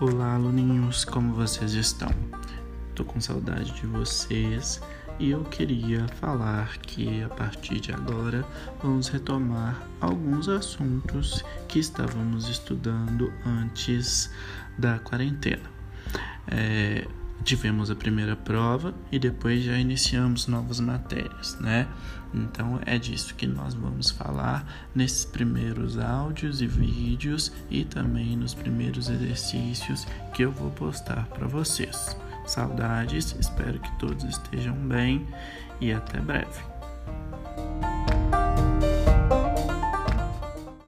[0.00, 2.08] Olá, aluninhos, como vocês estão?
[2.94, 4.80] Tô com saudade de vocês
[5.18, 8.46] e eu queria falar que a partir de agora
[8.80, 14.30] vamos retomar alguns assuntos que estávamos estudando antes
[14.78, 15.68] da quarentena.
[16.46, 17.04] É,
[17.44, 21.86] tivemos a primeira prova e depois já iniciamos novas matérias, né?
[22.34, 28.54] Então é disso que nós vamos falar nesses primeiros áudios e vídeos e também nos
[28.54, 32.16] primeiros exercícios que eu vou postar para vocês.
[32.46, 35.26] Saudades, espero que todos estejam bem
[35.80, 36.77] e até breve.